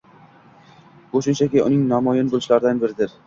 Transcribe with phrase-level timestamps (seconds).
[1.11, 3.15] Bu shunchaki uning namoyon bo‘lishlaridan biridir;